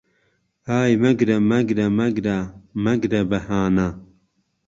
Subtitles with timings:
[0.67, 2.37] ئای مهگره مهگره مهگره
[2.83, 3.87] مهگره بههانه